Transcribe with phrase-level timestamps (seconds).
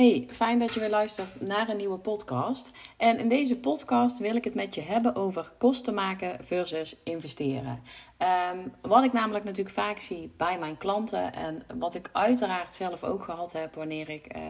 [0.00, 2.72] Hey, fijn dat je weer luistert naar een nieuwe podcast.
[2.96, 7.82] En in deze podcast wil ik het met je hebben over kosten maken versus investeren.
[8.16, 13.04] Ehm, wat ik namelijk natuurlijk vaak zie bij mijn klanten en wat ik uiteraard zelf
[13.04, 14.42] ook gehad heb wanneer ik, uh,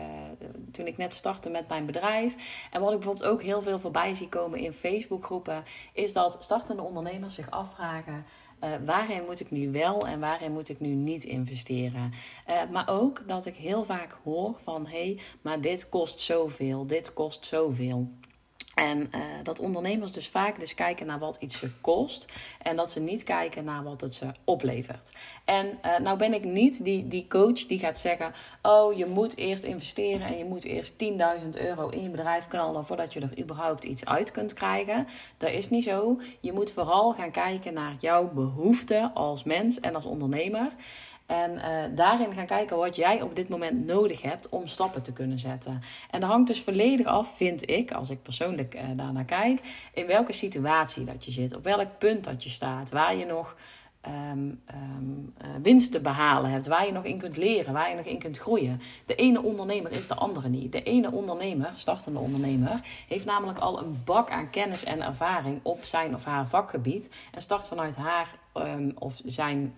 [0.72, 2.34] toen ik net startte met mijn bedrijf.
[2.70, 6.82] En wat ik bijvoorbeeld ook heel veel voorbij zie komen in Facebookgroepen, is dat startende
[6.82, 8.24] ondernemers zich afvragen.
[8.64, 12.12] Uh, waarin moet ik nu wel en waarin moet ik nu niet investeren?
[12.48, 16.86] Uh, maar ook dat ik heel vaak hoor van hé, hey, maar dit kost zoveel,
[16.86, 18.08] dit kost zoveel.
[18.80, 22.32] En uh, dat ondernemers dus vaak dus kijken naar wat iets ze kost.
[22.62, 25.12] En dat ze niet kijken naar wat het ze oplevert.
[25.44, 28.32] En uh, nou ben ik niet die, die coach die gaat zeggen...
[28.62, 31.08] oh, je moet eerst investeren en je moet eerst 10.000
[31.50, 32.84] euro in je bedrijf knallen...
[32.84, 35.06] voordat je er überhaupt iets uit kunt krijgen.
[35.38, 36.20] Dat is niet zo.
[36.40, 40.72] Je moet vooral gaan kijken naar jouw behoeften als mens en als ondernemer...
[41.30, 45.12] En uh, daarin gaan kijken wat jij op dit moment nodig hebt om stappen te
[45.12, 45.82] kunnen zetten.
[46.10, 49.60] En dat hangt dus volledig af, vind ik, als ik persoonlijk uh, daarnaar kijk,
[49.94, 53.56] in welke situatie dat je zit, op welk punt dat je staat, waar je nog
[54.32, 58.06] um, um, winst te behalen hebt, waar je nog in kunt leren, waar je nog
[58.06, 58.80] in kunt groeien.
[59.06, 60.72] De ene ondernemer is de andere niet.
[60.72, 65.84] De ene ondernemer, startende ondernemer, heeft namelijk al een bak aan kennis en ervaring op
[65.84, 69.74] zijn of haar vakgebied en start vanuit haar um, of zijn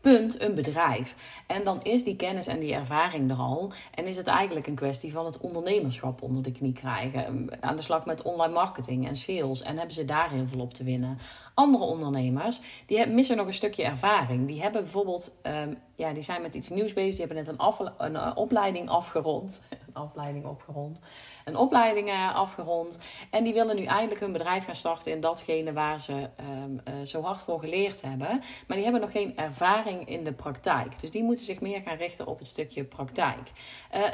[0.00, 1.14] punt een bedrijf.
[1.46, 3.72] En dan is die kennis en die ervaring er al.
[3.94, 7.48] En is het eigenlijk een kwestie van het ondernemerschap onder de knie krijgen.
[7.60, 9.62] Aan de slag met online marketing en sales.
[9.62, 11.18] En hebben ze daar heel veel op te winnen.
[11.54, 14.46] Andere ondernemers, die missen nog een stukje ervaring.
[14.46, 17.10] Die hebben bijvoorbeeld, um, ja, die zijn met iets nieuws bezig.
[17.10, 19.62] Die hebben net een, af, een uh, opleiding afgerond.
[19.96, 20.98] afleiding opgerond.
[21.44, 22.98] Een opleiding afgerond.
[23.30, 26.94] En die willen nu eindelijk hun bedrijf gaan starten in datgene waar ze um, uh,
[27.04, 28.28] zo hard voor geleerd hebben.
[28.66, 31.00] Maar die hebben nog geen ervaring in de praktijk.
[31.00, 33.50] Dus die moeten zich meer gaan richten op het stukje praktijk.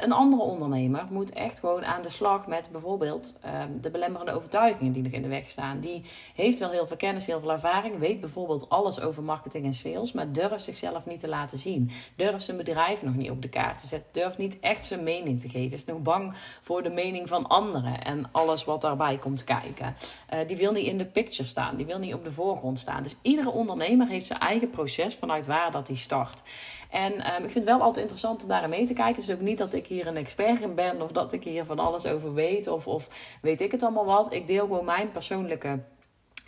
[0.01, 4.91] een andere ondernemer moet echt gewoon aan de slag met bijvoorbeeld um, de belemmerende overtuigingen
[4.91, 5.79] die nog in de weg staan.
[5.79, 6.03] Die
[6.35, 10.11] heeft wel heel veel kennis heel veel ervaring, weet bijvoorbeeld alles over marketing en sales,
[10.11, 11.91] maar durft zichzelf niet te laten zien.
[12.15, 14.09] Durft zijn bedrijf nog niet op de kaart te zetten.
[14.11, 15.72] Durft niet echt zijn mening te geven.
[15.73, 19.95] Is nog bang voor de mening van anderen en alles wat daarbij komt kijken.
[20.33, 21.75] Uh, die wil niet in de picture staan.
[21.75, 23.03] Die wil niet op de voorgrond staan.
[23.03, 26.43] Dus iedere ondernemer heeft zijn eigen proces vanuit waar dat hij start.
[26.89, 29.15] En um, ik vind het wel altijd interessant om daarin mee te kijken.
[29.15, 31.65] Het is ook niet dat ik hier een expert in ben of dat ik hier
[31.65, 33.07] van alles over weet of, of
[33.41, 34.33] weet ik het allemaal wat.
[34.33, 35.79] Ik deel gewoon mijn persoonlijke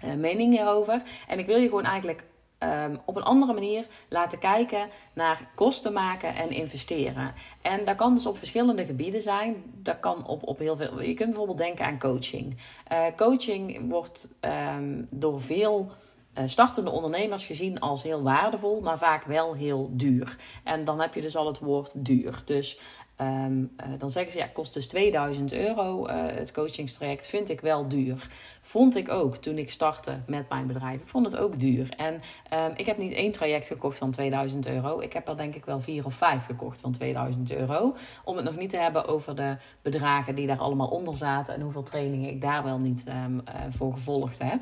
[0.06, 1.02] uh, mening hierover.
[1.28, 2.24] En ik wil je gewoon eigenlijk
[2.66, 7.34] um, op een andere manier laten kijken naar kosten maken en investeren.
[7.62, 9.64] En dat kan dus op verschillende gebieden zijn.
[9.76, 11.02] Dat kan op, op heel veel.
[11.02, 12.58] Je kunt bijvoorbeeld denken aan coaching.
[12.92, 14.36] Uh, coaching wordt
[14.78, 15.92] um, door veel
[16.38, 20.38] uh, startende ondernemers gezien als heel waardevol, maar vaak wel heel duur.
[20.64, 22.42] En dan heb je dus al het woord duur.
[22.46, 22.80] Dus
[23.22, 27.28] um, uh, dan zeggen ze ja, kost dus 2000 euro uh, het coachingstraject.
[27.28, 28.28] Vind ik wel duur.
[28.68, 31.02] Vond ik ook toen ik startte met mijn bedrijf.
[31.02, 31.90] Ik vond het ook duur.
[31.98, 35.00] En um, ik heb niet één traject gekocht van 2000 euro.
[35.00, 37.96] Ik heb er denk ik wel vier of vijf gekocht van 2000 euro.
[38.24, 41.54] Om het nog niet te hebben over de bedragen die daar allemaal onder zaten.
[41.54, 44.62] En hoeveel trainingen ik daar wel niet um, uh, voor gevolgd heb.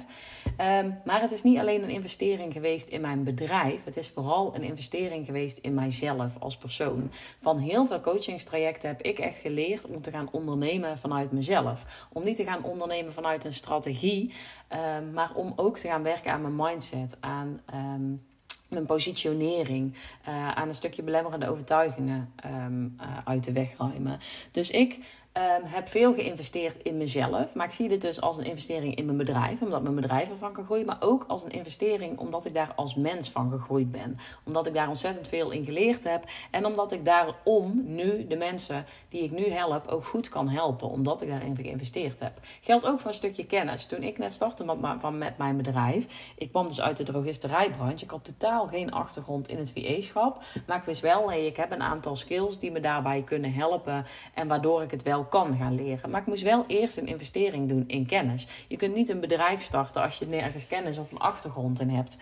[0.83, 3.83] Um, maar het is niet alleen een investering geweest in mijn bedrijf.
[3.83, 7.11] Het is vooral een investering geweest in mijzelf als persoon.
[7.39, 12.07] Van heel veel coachingstrajecten heb ik echt geleerd om te gaan ondernemen vanuit mezelf.
[12.13, 16.31] Om niet te gaan ondernemen vanuit een strategie um, maar om ook te gaan werken
[16.31, 18.21] aan mijn mindset, aan um,
[18.69, 19.93] mijn positionering,
[20.27, 24.19] uh, aan een stukje belemmerende overtuigingen um, uh, uit de weg ruimen.
[24.51, 24.99] Dus ik
[25.37, 27.53] Um, heb veel geïnvesteerd in mezelf.
[27.53, 29.61] Maar ik zie dit dus als een investering in mijn bedrijf.
[29.61, 30.85] Omdat mijn bedrijf ervan kan groeien.
[30.85, 34.17] Maar ook als een investering omdat ik daar als mens van gegroeid ben.
[34.43, 36.23] Omdat ik daar ontzettend veel in geleerd heb.
[36.51, 40.89] En omdat ik daarom nu de mensen die ik nu help ook goed kan helpen.
[40.89, 42.39] Omdat ik daarin geïnvesteerd heb.
[42.61, 43.85] Geldt ook voor een stukje kennis.
[43.85, 46.33] Toen ik net startte met, met mijn bedrijf.
[46.37, 48.03] Ik kwam dus uit de drogisterijbranche.
[48.03, 50.43] Ik had totaal geen achtergrond in het VE-schap.
[50.67, 54.05] Maar ik wist wel, hey, ik heb een aantal skills die me daarbij kunnen helpen.
[54.33, 56.09] En waardoor ik het wel kan gaan leren.
[56.09, 58.47] Maar ik moest wel eerst een investering doen in kennis.
[58.67, 62.17] Je kunt niet een bedrijf starten als je nergens kennis of een achtergrond in hebt.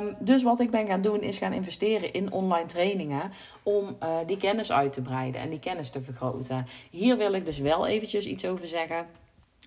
[0.00, 3.30] Um, dus wat ik ben gaan doen is gaan investeren in online trainingen
[3.62, 6.66] om uh, die kennis uit te breiden en die kennis te vergroten.
[6.90, 9.06] Hier wil ik dus wel eventjes iets over zeggen.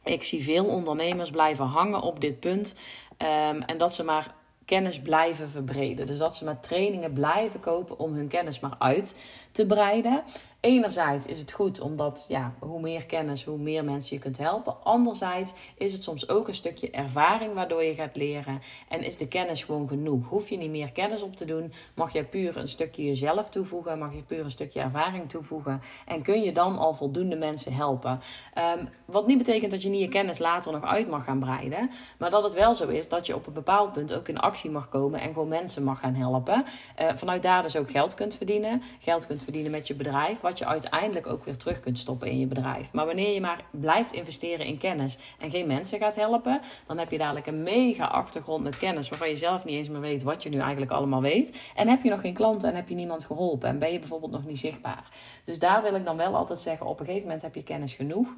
[0.03, 2.75] Ik zie veel ondernemers blijven hangen op dit punt.
[3.17, 4.35] Um, en dat ze maar
[4.65, 6.07] kennis blijven verbreden.
[6.07, 9.15] Dus dat ze maar trainingen blijven kopen om hun kennis maar uit
[9.55, 10.23] te breiden.
[10.65, 14.83] Enerzijds is het goed omdat ja, hoe meer kennis, hoe meer mensen je kunt helpen.
[14.83, 18.61] Anderzijds is het soms ook een stukje ervaring waardoor je gaat leren.
[18.89, 20.27] En is de kennis gewoon genoeg?
[20.27, 21.73] Hoef je niet meer kennis op te doen?
[21.93, 23.99] Mag je puur een stukje jezelf toevoegen?
[23.99, 25.81] Mag je puur een stukje ervaring toevoegen?
[26.05, 28.19] En kun je dan al voldoende mensen helpen?
[28.53, 31.91] Ehm, wat niet betekent dat je niet je kennis later nog uit mag gaan breiden.
[32.17, 34.69] Maar dat het wel zo is dat je op een bepaald punt ook in actie
[34.69, 36.65] mag komen en gewoon mensen mag gaan helpen.
[37.01, 38.81] Uh, vanuit daar dus ook geld kunt verdienen.
[38.99, 40.39] Geld kunt verdienen met je bedrijf.
[40.39, 42.91] Wat je uiteindelijk ook weer terug kunt stoppen in je bedrijf.
[42.91, 47.11] Maar wanneer je maar blijft investeren in kennis en geen mensen gaat helpen, dan heb
[47.11, 50.43] je dadelijk een mega achtergrond met kennis waarvan je zelf niet eens meer weet wat
[50.43, 51.57] je nu eigenlijk allemaal weet.
[51.75, 54.31] En heb je nog geen klanten en heb je niemand geholpen en ben je bijvoorbeeld
[54.31, 55.09] nog niet zichtbaar.
[55.43, 57.93] Dus daar wil ik dan wel altijd zeggen: op een gegeven moment heb je kennis
[57.93, 58.35] genoeg.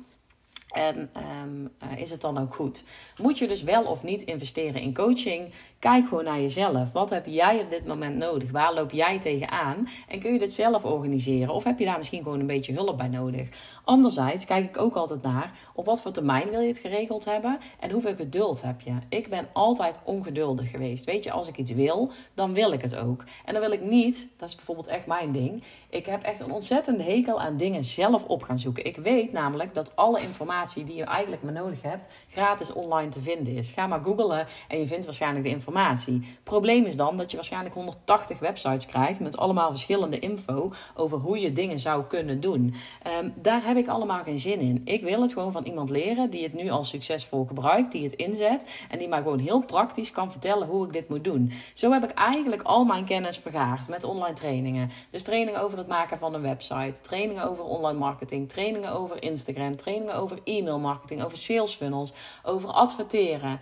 [0.68, 1.10] En
[1.44, 2.84] um, uh, is het dan ook goed?
[3.22, 5.54] Moet je dus wel of niet investeren in coaching?
[5.80, 6.92] Kijk gewoon naar jezelf.
[6.92, 8.52] Wat heb jij op dit moment nodig?
[8.52, 9.88] Waar loop jij tegenaan?
[10.08, 11.54] En kun je dit zelf organiseren?
[11.54, 13.50] Of heb je daar misschien gewoon een beetje hulp bij nodig?
[13.84, 17.58] Anderzijds kijk ik ook altijd naar op wat voor termijn wil je het geregeld hebben
[17.80, 18.94] en hoeveel geduld heb je.
[19.10, 21.06] Ik ben altijd ongeduldig geweest.
[21.06, 23.24] Weet je, als ik iets wil, dan wil ik het ook.
[23.46, 25.64] En dan wil ik niet, dat is bijvoorbeeld echt mijn ding.
[25.90, 28.86] Ik heb echt een ontzettende hekel aan dingen zelf op gaan zoeken.
[28.86, 30.22] Ik weet namelijk dat alle
[30.66, 33.72] die je eigenlijk maar nodig hebt, gratis online te vinden is.
[33.72, 36.38] Ga maar googlen en je vindt waarschijnlijk de informatie.
[36.44, 41.40] Probleem is dan dat je waarschijnlijk 180 websites krijgt met allemaal verschillende info over hoe
[41.40, 42.76] je dingen zou kunnen doen.
[43.22, 44.82] Um, daar heb ik allemaal geen zin in.
[44.84, 48.14] Ik wil het gewoon van iemand leren die het nu al succesvol gebruikt, die het
[48.14, 51.52] inzet en die mij gewoon heel praktisch kan vertellen hoe ik dit moet doen.
[51.74, 54.90] Zo heb ik eigenlijk al mijn kennis vergaard met online trainingen.
[55.10, 59.76] Dus trainingen over het maken van een website, trainingen over online marketing, trainingen over Instagram,
[59.76, 62.12] trainingen over e-mail marketing, over sales funnels,
[62.44, 63.60] over adverteren.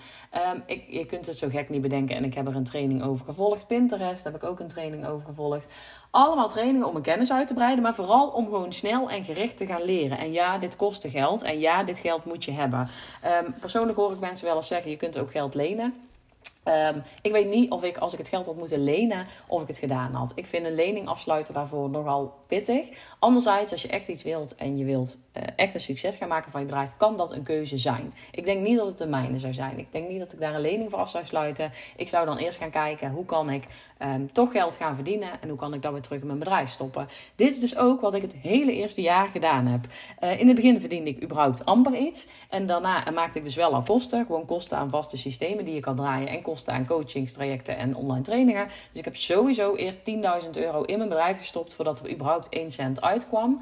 [0.54, 3.04] Um, ik, je kunt het zo gek niet bedenken en ik heb er een training
[3.04, 3.68] over gevolgd.
[3.68, 5.68] Pinterest heb ik ook een training over gevolgd.
[6.12, 9.58] Allemaal trainingen om mijn kennis uit te breiden, maar vooral om gewoon snel en gericht
[9.58, 10.18] te gaan leren.
[10.18, 12.90] En ja, dit kostte geld en ja, dit geld moet je hebben.
[13.46, 15.94] Um, persoonlijk hoor ik mensen wel eens zeggen, je kunt ook geld lenen.
[16.68, 19.68] Um, ik weet niet of ik, als ik het geld had moeten lenen, of ik
[19.68, 20.32] het gedaan had.
[20.36, 22.90] Ik vind een lening afsluiten daarvoor nogal pittig.
[23.20, 26.52] Anderzijds, als je echt iets wilt en je wilt uh, echt een succes gaan maken
[26.52, 28.14] van je bedrijf, kan dat een keuze zijn.
[28.32, 29.80] Ik denk niet dat het de mijne zou zijn.
[29.80, 31.72] Ik denk niet dat ik daar een lening voor af zou sluiten.
[31.96, 33.64] Ik zou dan eerst gaan kijken, hoe kan ik
[34.00, 36.70] um, toch geld gaan verdienen en hoe kan ik dat weer terug in mijn bedrijf
[36.70, 37.08] stoppen.
[37.36, 39.86] Dit is dus ook wat ik het hele eerste jaar gedaan heb.
[40.24, 42.28] Uh, in het begin verdiende ik überhaupt amper iets.
[42.50, 44.26] En daarna maakte ik dus wel al kosten.
[44.26, 46.54] Gewoon kosten aan vaste systemen die je kan draaien en kosten
[46.88, 48.68] coachingstrajecten en online trainingen.
[48.68, 50.00] Dus ik heb sowieso eerst
[50.44, 53.62] 10.000 euro in mijn bedrijf gestopt voordat er überhaupt 1 cent uitkwam.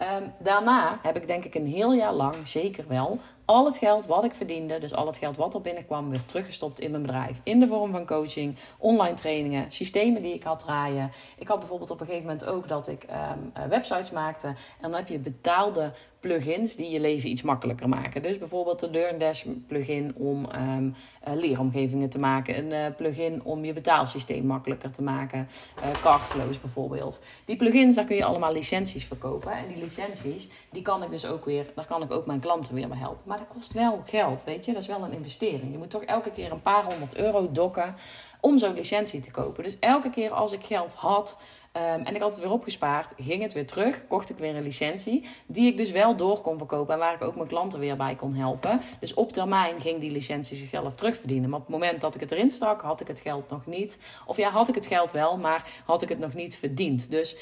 [0.00, 4.06] Um, daarna heb ik denk ik een heel jaar lang, zeker wel, al het geld
[4.06, 7.40] wat ik verdiende, dus al het geld wat er binnenkwam, weer teruggestopt in mijn bedrijf.
[7.42, 11.10] In de vorm van coaching, online trainingen, systemen die ik had draaien.
[11.38, 14.46] Ik had bijvoorbeeld op een gegeven moment ook dat ik um, websites maakte.
[14.46, 18.22] En dan heb je betaalde plugins die je leven iets makkelijker maken.
[18.22, 20.94] Dus bijvoorbeeld de LearnDash plugin om um,
[21.28, 22.58] uh, leeromgevingen te maken.
[22.58, 25.48] Een uh, plugin om je betaalsysteem makkelijker te maken.
[25.78, 27.22] Uh, Cardflows bijvoorbeeld.
[27.44, 29.52] Die plugins, daar kun je allemaal licenties verkopen.
[29.52, 32.74] En die licenties, die kan ik dus ook weer, daar kan ik ook mijn klanten
[32.74, 33.22] weer bij helpen.
[33.36, 34.72] Dat kost wel geld, weet je.
[34.72, 35.72] Dat is wel een investering.
[35.72, 37.94] Je moet toch elke keer een paar honderd euro dokken
[38.40, 39.62] om zo'n licentie te kopen.
[39.62, 41.38] Dus elke keer als ik geld had
[41.76, 44.62] um, en ik had het weer opgespaard, ging het weer terug, kocht ik weer een
[44.62, 47.96] licentie, die ik dus wel door kon verkopen en waar ik ook mijn klanten weer
[47.96, 48.80] bij kon helpen.
[49.00, 51.50] Dus op termijn ging die licentie zichzelf terugverdienen.
[51.50, 53.98] Maar op het moment dat ik het erin stak, had ik het geld nog niet.
[54.26, 57.10] Of ja, had ik het geld wel, maar had ik het nog niet verdiend.
[57.10, 57.36] Dus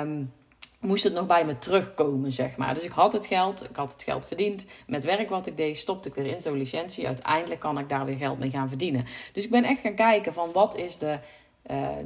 [0.00, 0.32] um,
[0.80, 2.74] moest het nog bij me terugkomen, zeg maar.
[2.74, 4.66] Dus ik had het geld, ik had het geld verdiend.
[4.86, 7.06] Met werk wat ik deed, stopte ik weer in zo'n licentie.
[7.06, 9.04] Uiteindelijk kan ik daar weer geld mee gaan verdienen.
[9.32, 11.18] Dus ik ben echt gaan kijken van wat is de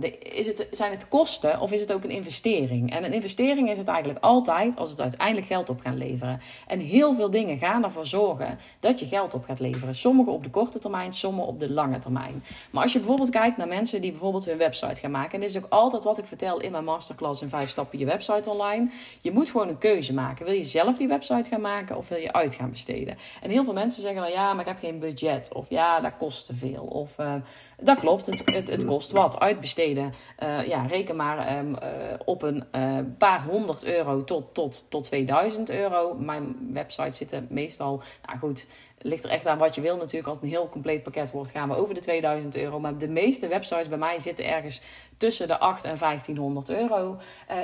[0.00, 2.92] de, is het, zijn het kosten of is het ook een investering?
[2.92, 6.40] En een investering is het eigenlijk altijd als het uiteindelijk geld op gaat leveren.
[6.66, 9.94] En heel veel dingen gaan ervoor zorgen dat je geld op gaat leveren.
[9.94, 12.42] Sommige op de korte termijn, sommige op de lange termijn.
[12.70, 15.32] Maar als je bijvoorbeeld kijkt naar mensen die bijvoorbeeld hun website gaan maken.
[15.32, 18.04] En dit is ook altijd wat ik vertel in mijn masterclass in 5 stappen je
[18.04, 18.90] website online.
[19.20, 20.44] Je moet gewoon een keuze maken.
[20.44, 23.16] Wil je zelf die website gaan maken of wil je uit gaan besteden?
[23.42, 25.52] En heel veel mensen zeggen dan ja, maar ik heb geen budget.
[25.52, 26.82] Of ja, dat kost te veel.
[26.82, 27.34] Of uh,
[27.80, 30.12] dat klopt, het, het, het kost wat uitbesteden.
[30.42, 31.78] Uh, ja, reken maar um, uh,
[32.25, 36.14] op een uh, paar honderd euro tot, tot, tot 2000 euro.
[36.14, 38.66] Mijn website zitten meestal, nou goed,
[38.99, 40.26] ligt er echt aan wat je wil natuurlijk.
[40.26, 42.80] Als het een heel compleet pakket wordt, gaan we over de 2000 euro.
[42.80, 44.80] Maar de meeste websites bij mij zitten ergens
[45.16, 47.19] tussen de 8 en 1500 euro.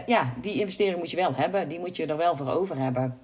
[0.07, 1.69] ja, die investering moet je wel hebben.
[1.69, 3.19] Die moet je er wel voor over hebben.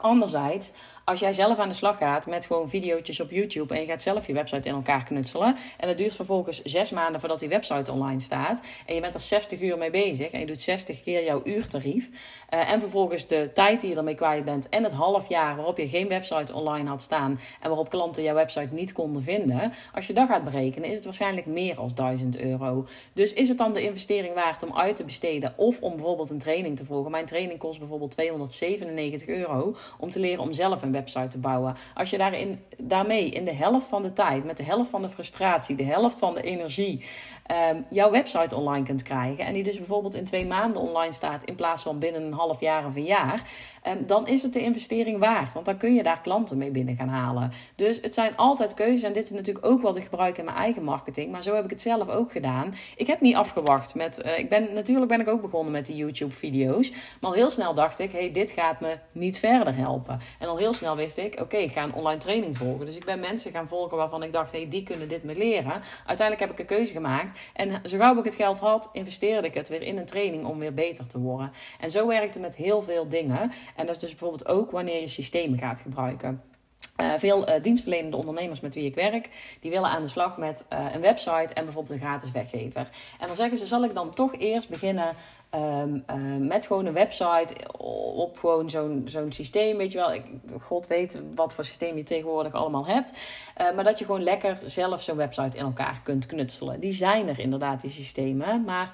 [0.00, 0.72] Anderzijds,
[1.08, 4.02] als jij zelf aan de slag gaat met gewoon video's op YouTube en je gaat
[4.02, 7.92] zelf je website in elkaar knutselen en het duurt vervolgens zes maanden voordat die website
[7.92, 11.24] online staat en je bent er 60 uur mee bezig en je doet 60 keer
[11.24, 12.10] jouw uurtarief
[12.54, 15.78] uh, en vervolgens de tijd die je ermee kwijt bent en het half jaar waarop
[15.78, 20.06] je geen website online had staan en waarop klanten jouw website niet konden vinden, als
[20.06, 22.86] je dat gaat berekenen is het waarschijnlijk meer als 1000 euro.
[23.12, 26.38] Dus is het dan de investering waard om uit te besteden of om bijvoorbeeld een
[26.38, 27.10] training te volgen?
[27.10, 31.74] Mijn training kost bijvoorbeeld 297 euro om te leren om zelf een website te bouwen.
[31.94, 35.08] Als je daarin, daarmee in de helft van de tijd, met de helft van de
[35.08, 37.04] frustratie, de helft van de energie,
[37.50, 39.46] um, jouw website online kunt krijgen.
[39.46, 42.60] En die dus bijvoorbeeld in twee maanden online staat in plaats van binnen een half
[42.60, 43.42] jaar of een jaar.
[43.88, 45.52] Um, dan is het de investering waard.
[45.52, 47.52] Want dan kun je daar klanten mee binnen gaan halen.
[47.74, 49.02] Dus het zijn altijd keuzes.
[49.02, 51.30] En dit is natuurlijk ook wat ik gebruik in mijn eigen marketing.
[51.30, 52.74] Maar zo heb ik het zelf ook gedaan.
[52.96, 54.22] Ik heb niet afgewacht met.
[54.24, 56.90] Uh, ik ben, natuurlijk ben ik ook begonnen met die YouTube-video's.
[56.90, 60.20] Maar al heel snel dacht ik: hey, dit gaat me niet verder helpen.
[60.38, 62.86] En al heel snel wist ik: oké, ik ga een online training volgen.
[62.86, 65.82] Dus ik ben mensen gaan volgen waarvan ik dacht: hey, die kunnen dit me leren.
[66.06, 67.37] Uiteindelijk heb ik een keuze gemaakt.
[67.52, 70.58] En zo gauw ik het geld had, investeerde ik het weer in een training om
[70.58, 71.50] weer beter te worden.
[71.80, 73.52] En zo werkt het met heel veel dingen.
[73.76, 76.42] En dat is dus bijvoorbeeld ook wanneer je systemen gaat gebruiken.
[77.00, 79.28] Uh, veel uh, dienstverlenende ondernemers met wie ik werk,
[79.60, 82.88] die willen aan de slag met uh, een website en bijvoorbeeld een gratis weggever.
[83.20, 85.14] En dan zeggen ze, zal ik dan toch eerst beginnen
[85.54, 87.54] um, met gewoon een website
[88.14, 90.12] op gewoon zo'n zo'n systeem, weet je wel.
[90.12, 90.24] Ik,
[90.60, 93.12] God weet wat voor systeem je tegenwoordig allemaal hebt.
[93.74, 96.80] maar dat je gewoon lekker zelf zo'n website in elkaar kunt knutselen.
[96.80, 98.90] Die zijn er inderdaad, die systemen, maar...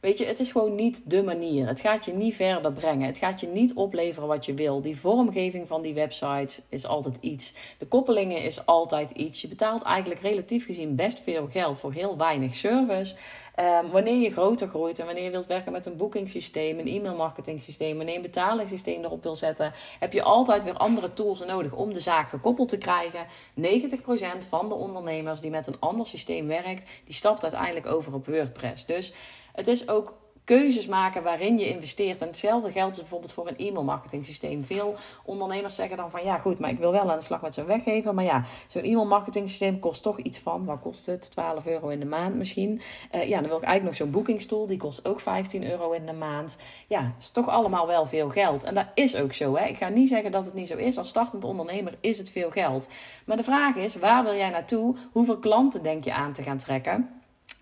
[0.00, 1.66] Weet je, het is gewoon niet de manier.
[1.66, 3.06] Het gaat je niet verder brengen.
[3.06, 4.80] Het gaat je niet opleveren wat je wil.
[4.80, 7.54] Die vormgeving van die websites is altijd iets.
[7.78, 9.40] De koppelingen is altijd iets.
[9.40, 13.14] Je betaalt eigenlijk relatief gezien best veel geld voor heel weinig service.
[13.60, 17.32] Um, wanneer je groter groeit en wanneer je wilt werken met een boekingssysteem, een e-mail
[17.58, 21.72] systeem, wanneer je een betalingssysteem erop wil zetten, heb je altijd weer andere tools nodig
[21.72, 23.26] om de zaak gekoppeld te krijgen.
[23.60, 28.26] 90% van de ondernemers die met een ander systeem werkt, die stapt uiteindelijk over op
[28.26, 28.86] WordPress.
[28.86, 29.12] Dus
[29.52, 30.14] het is ook
[30.48, 32.20] keuzes maken waarin je investeert.
[32.20, 34.64] En hetzelfde geldt dus bijvoorbeeld voor een e-mailmarketing systeem.
[34.64, 37.54] Veel ondernemers zeggen dan van ja goed, maar ik wil wel aan de slag met
[37.54, 38.14] zo'n weggever.
[38.14, 41.30] Maar ja, zo'n e-mailmarketing systeem kost toch iets van, wat kost het?
[41.30, 42.80] 12 euro in de maand misschien.
[43.14, 46.06] Uh, ja, dan wil ik eigenlijk nog zo'n boekingstoel, die kost ook 15 euro in
[46.06, 46.58] de maand.
[46.86, 48.64] Ja, is toch allemaal wel veel geld.
[48.64, 49.56] En dat is ook zo.
[49.56, 49.66] Hè?
[49.66, 50.98] Ik ga niet zeggen dat het niet zo is.
[50.98, 52.88] Als startend ondernemer is het veel geld.
[53.26, 54.96] Maar de vraag is, waar wil jij naartoe?
[55.12, 57.18] Hoeveel klanten denk je aan te gaan trekken?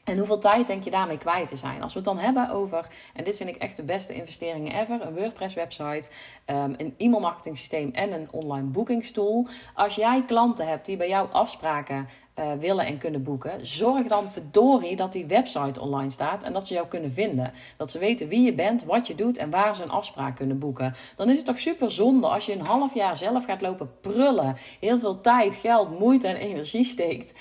[0.07, 1.83] En hoeveel tijd denk je daarmee kwijt te zijn?
[1.83, 5.07] Als we het dan hebben over, en dit vind ik echt de beste investeringen ever:
[5.07, 6.11] een WordPress-website,
[6.47, 9.47] um, een e-mailmarketing systeem en een online boekingstoel.
[9.75, 14.31] Als jij klanten hebt die bij jou afspraken uh, willen en kunnen boeken, zorg dan
[14.31, 17.53] verdorie dat die website online staat en dat ze jou kunnen vinden.
[17.77, 20.59] Dat ze weten wie je bent, wat je doet en waar ze een afspraak kunnen
[20.59, 20.95] boeken.
[21.17, 24.57] Dan is het toch super zonde als je een half jaar zelf gaat lopen prullen,
[24.81, 27.33] heel veel tijd, geld, moeite en energie steekt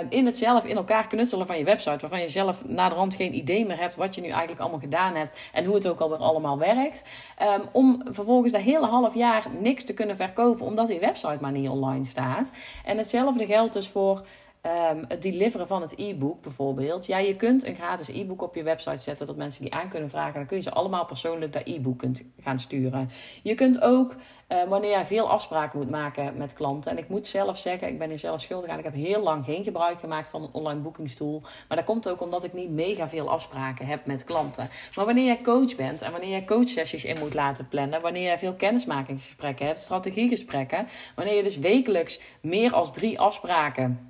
[0.00, 3.36] um, in het zelf in elkaar knutselen van je website, waarvan je zelf naderhand geen
[3.36, 6.18] idee meer hebt wat je nu eigenlijk allemaal gedaan hebt en hoe het ook alweer
[6.18, 7.04] allemaal werkt.
[7.42, 11.52] Um, om vervolgens dat hele half jaar niks te kunnen verkopen omdat die website maar
[11.52, 12.52] niet online staat.
[12.84, 14.22] En hetzelfde geldt dus voor
[14.62, 17.06] um, het deliveren van het e-book bijvoorbeeld.
[17.06, 20.10] Ja, je kunt een gratis e-book op je website zetten dat mensen die aan kunnen
[20.10, 20.34] vragen.
[20.34, 23.10] Dan kun je ze allemaal persoonlijk dat e-book kunt gaan sturen.
[23.42, 24.14] Je kunt ook,
[24.48, 26.90] uh, wanneer je veel afspraken moet maken met klanten.
[26.90, 28.78] En ik moet zelf zeggen, ik ben hier zelf schuldig aan.
[28.78, 31.42] Ik heb heel lang geen gebruik gemaakt van een online boekingstoel.
[31.68, 34.68] Maar dat komt ook omdat ik niet mega veel afspraken heb met klanten.
[34.94, 38.00] Maar wanneer jij coach bent en wanneer jij coachsessies in moet laten plannen.
[38.00, 40.86] Wanneer jij veel kennismakingsgesprekken hebt, strategiegesprekken.
[41.14, 44.09] Wanneer je dus wekelijks meer als drie afspraken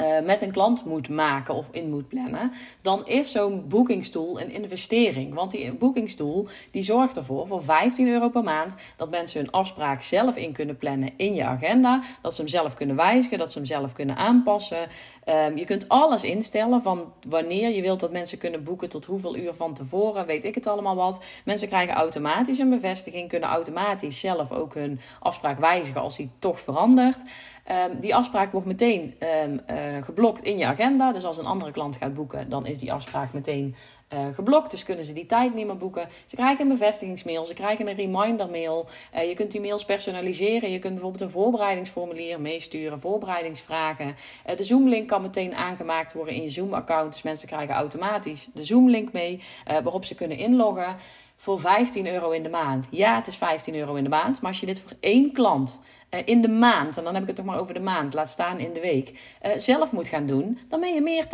[0.00, 4.50] uh, met een klant moet maken of in moet plannen, dan is zo'n boekingstoel een
[4.50, 5.34] investering.
[5.34, 10.02] Want die boekingstoel die zorgt ervoor voor 15 euro per maand dat mensen hun afspraak
[10.02, 13.58] zelf in kunnen plannen in je agenda, dat ze hem zelf kunnen wijzigen, dat ze
[13.58, 14.88] hem zelf kunnen aanpassen.
[15.28, 19.36] Um, je kunt alles instellen van wanneer je wilt dat mensen kunnen boeken, tot hoeveel
[19.36, 21.22] uur van tevoren, weet ik het allemaal wat.
[21.44, 26.60] Mensen krijgen automatisch een bevestiging, kunnen automatisch zelf ook hun afspraak wijzigen als die toch
[26.60, 27.22] verandert.
[27.70, 29.60] Um, die afspraak wordt meteen um,
[30.02, 31.12] geblokt in je agenda.
[31.12, 33.74] Dus als een andere klant gaat boeken, dan is die afspraak meteen
[34.14, 34.70] uh, geblokt.
[34.70, 36.08] Dus kunnen ze die tijd niet meer boeken.
[36.26, 38.86] Ze krijgen een bevestigingsmail, ze krijgen een remindermail.
[39.14, 40.70] Uh, je kunt die mails personaliseren.
[40.70, 44.14] Je kunt bijvoorbeeld een voorbereidingsformulier meesturen, voorbereidingsvragen.
[44.56, 47.12] De Zoom-link kan meteen aangemaakt worden in je Zoom-account.
[47.12, 50.96] Dus mensen krijgen automatisch de Zoom-link mee, waarop ze kunnen inloggen
[51.36, 52.88] voor 15 euro in de maand.
[52.90, 54.40] Ja, het is 15 euro in de maand.
[54.40, 55.80] Maar als je dit voor één klant
[56.24, 58.58] in de maand, en dan heb ik het toch maar over de maand, laat staan
[58.58, 59.20] in de week,
[59.56, 61.26] zelf moet gaan doen, dan ben je meer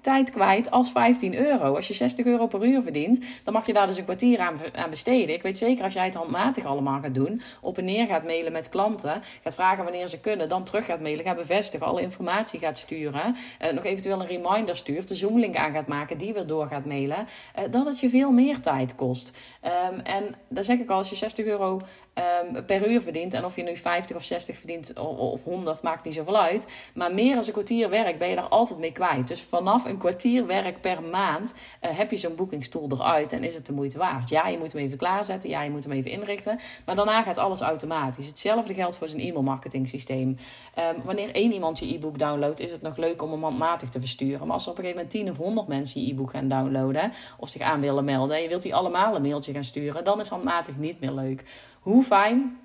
[0.00, 1.74] tijd, kwijt als 15 euro.
[1.74, 4.90] Als je 60 euro per uur verdient, dan mag je daar dus een kwartier aan,
[4.90, 5.34] besteden.
[5.34, 8.52] Ik weet zeker als jij het handmatig allemaal gaat doen, op en neer gaat mailen
[8.52, 12.60] met klanten, gaat vragen wanneer ze kunnen, dan terug gaat mailen, gaat bevestigen, alle informatie
[12.60, 13.36] gaat sturen,
[13.72, 17.26] nog eventueel een reminder stuurt, de Zoom-link aan gaat maken, die weer door gaat mailen,
[17.70, 19.38] dat het je veel meer tijd kost.
[19.92, 21.80] Um, en dan zeg ik al, als je 60 euro
[22.18, 23.34] um, per uur verdient.
[23.34, 26.90] En of je nu 50 of 60 verdient of 100, maakt niet zoveel uit.
[26.94, 29.28] Maar meer dan een kwartier werk ben je daar altijd mee kwijt.
[29.28, 33.54] Dus vanaf een kwartier werk per maand uh, heb je zo'n boekingstoel eruit en is
[33.54, 34.28] het de moeite waard.
[34.28, 35.50] Ja, je moet hem even klaarzetten.
[35.50, 36.58] Ja, je moet hem even inrichten.
[36.86, 38.26] Maar daarna gaat alles automatisch.
[38.26, 40.28] Hetzelfde geldt voor zijn e-mailmarketing systeem.
[40.28, 44.00] Um, wanneer één iemand je e-book downloadt, is het nog leuk om hem handmatig te
[44.00, 44.46] versturen.
[44.46, 47.12] Maar als er op een gegeven moment 10 of 100 mensen je e-book gaan downloaden
[47.38, 50.20] of zich aan willen melden en je wilt die allemaal een mailtje gaan sturen, dan
[50.20, 51.44] is handmatig niet meer leuk.
[51.86, 52.58] Hoe fijn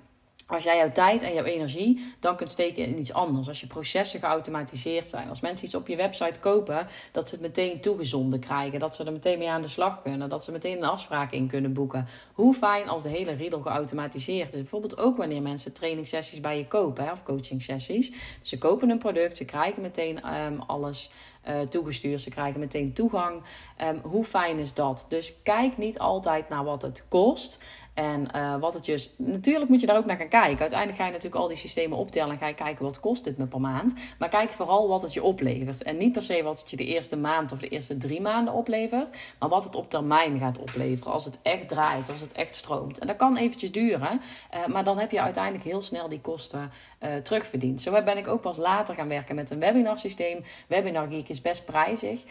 [0.46, 3.48] als jij jouw tijd en jouw energie dan kunt steken in iets anders.
[3.48, 5.28] Als je processen geautomatiseerd zijn.
[5.28, 8.78] Als mensen iets op je website kopen, dat ze het meteen toegezonden krijgen.
[8.78, 10.28] Dat ze er meteen mee aan de slag kunnen.
[10.28, 12.06] Dat ze meteen een afspraak in kunnen boeken.
[12.32, 14.60] Hoe fijn als de hele riedel geautomatiseerd is.
[14.60, 17.10] Bijvoorbeeld ook wanneer mensen trainingssessies bij je kopen.
[17.10, 18.10] Of coaching sessies.
[18.10, 21.10] Dus ze kopen een product, ze krijgen meteen um, alles
[21.48, 22.20] uh, toegestuurd.
[22.20, 23.42] Ze krijgen meteen toegang.
[23.82, 25.06] Um, hoe fijn is dat?
[25.08, 27.58] Dus kijk niet altijd naar wat het kost.
[27.94, 29.10] En uh, wat het dus.
[29.16, 30.60] Natuurlijk moet je daar ook naar gaan kijken.
[30.60, 33.38] Uiteindelijk ga je natuurlijk al die systemen optellen en ga je kijken wat kost dit
[33.38, 33.94] me per maand.
[34.18, 35.82] Maar kijk vooral wat het je oplevert.
[35.82, 38.54] En niet per se wat het je de eerste maand of de eerste drie maanden
[38.54, 39.16] oplevert.
[39.38, 41.12] Maar wat het op termijn gaat opleveren.
[41.12, 42.98] Als het echt draait, als het echt stroomt.
[42.98, 44.20] En dat kan eventjes duren.
[44.54, 46.70] Uh, maar dan heb je uiteindelijk heel snel die kosten
[47.02, 47.80] uh, terugverdiend.
[47.80, 50.44] Zo ben ik ook pas later gaan werken met een webinarsysteem.
[50.66, 52.22] Webinar Geek is best prijzig.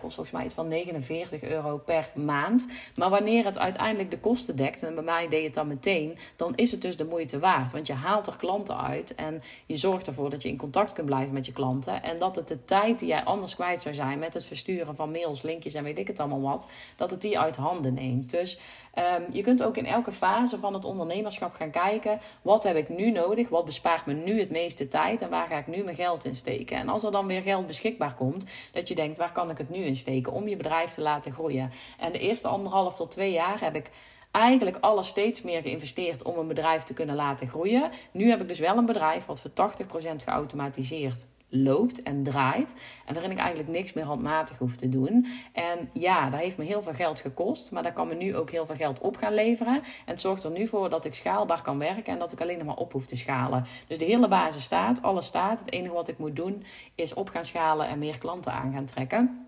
[0.00, 2.66] kost volgens mij iets van 49 euro per maand.
[2.94, 4.82] Maar wanneer het uiteindelijk de kosten dekt.
[4.82, 7.72] En mij deed het dan meteen, dan is het dus de moeite waard.
[7.72, 11.06] Want je haalt er klanten uit en je zorgt ervoor dat je in contact kunt
[11.06, 12.02] blijven met je klanten.
[12.02, 15.10] En dat het de tijd die jij anders kwijt zou zijn met het versturen van
[15.10, 18.30] mails, linkjes en weet ik het allemaal wat, dat het die uit handen neemt.
[18.30, 18.58] Dus
[19.18, 22.88] um, je kunt ook in elke fase van het ondernemerschap gaan kijken, wat heb ik
[22.88, 25.96] nu nodig, wat bespaart me nu het meeste tijd en waar ga ik nu mijn
[25.96, 26.76] geld in steken.
[26.76, 29.70] En als er dan weer geld beschikbaar komt, dat je denkt, waar kan ik het
[29.70, 31.70] nu in steken om je bedrijf te laten groeien.
[31.98, 33.90] En de eerste anderhalf tot twee jaar heb ik
[34.32, 37.90] eigenlijk alles steeds meer geïnvesteerd om een bedrijf te kunnen laten groeien.
[38.12, 39.54] Nu heb ik dus wel een bedrijf wat voor 80%
[40.24, 42.74] geautomatiseerd loopt en draait.
[43.06, 45.26] En waarin ik eigenlijk niks meer handmatig hoef te doen.
[45.52, 47.72] En ja, dat heeft me heel veel geld gekost.
[47.72, 49.74] Maar daar kan me nu ook heel veel geld op gaan leveren.
[49.74, 52.12] En het zorgt er nu voor dat ik schaalbaar kan werken.
[52.12, 53.64] En dat ik alleen nog maar op hoef te schalen.
[53.86, 55.58] Dus de hele basis staat, alles staat.
[55.58, 56.62] Het enige wat ik moet doen
[56.94, 59.46] is op gaan schalen en meer klanten aan gaan trekken.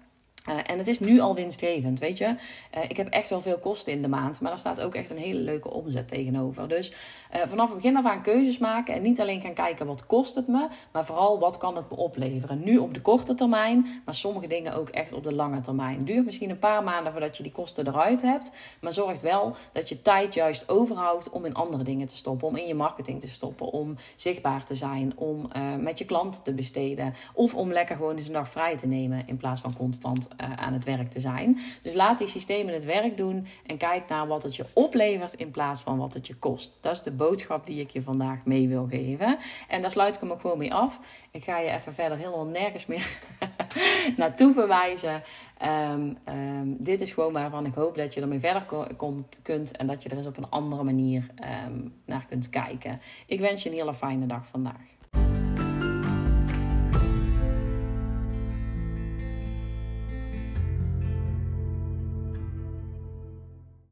[0.50, 2.24] Uh, en het is nu al winstgevend, weet je.
[2.24, 5.11] Uh, ik heb echt wel veel kosten in de maand, maar daar staat ook echt
[5.11, 6.68] een hele leuke omzet tegenover.
[6.68, 10.07] Dus uh, vanaf het begin af aan keuzes maken en niet alleen gaan kijken wat
[10.07, 12.64] kost het me, maar vooral wat kan het me opleveren.
[12.64, 16.04] Nu op de korte termijn, maar sommige dingen ook echt op de lange termijn.
[16.04, 19.88] Duurt misschien een paar maanden voordat je die kosten eruit hebt, maar zorgt wel dat
[19.88, 23.28] je tijd juist overhoudt om in andere dingen te stoppen, om in je marketing te
[23.28, 28.16] stoppen, om zichtbaar te zijn, om met je klant te besteden of om lekker gewoon
[28.16, 31.59] eens een dag vrij te nemen in plaats van constant aan het werk te zijn.
[31.81, 35.51] Dus laat die systemen het werk doen en kijk naar wat het je oplevert in
[35.51, 36.79] plaats van wat het je kost.
[36.81, 39.37] Dat is de boodschap die ik je vandaag mee wil geven.
[39.68, 41.01] En daar sluit ik hem ook gewoon mee af.
[41.31, 43.18] Ik ga je even verder helemaal nergens meer
[44.16, 45.23] naartoe verwijzen.
[45.92, 48.64] Um, um, dit is gewoon waarvan ik hoop dat je ermee verder
[48.97, 51.27] komt, kunt en dat je er eens op een andere manier
[51.66, 53.01] um, naar kunt kijken.
[53.27, 55.43] Ik wens je een hele fijne dag vandaag.